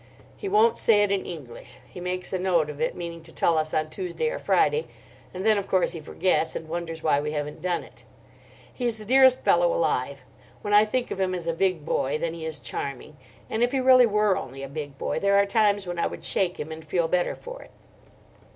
[0.35, 3.55] He won't say it in English; he makes a note of it, meaning to tell
[3.55, 4.87] us on Tuesday or Friday,
[5.31, 8.03] and then, of course, he forgets, and wonders why we haven't done it.
[8.73, 10.23] He's the dearest fellow alive.
[10.63, 13.15] When I think of him as a big boy, then he is charming,
[13.47, 16.23] and if he really were only a big boy there are times when I would
[16.23, 17.69] shake him and feel better for it."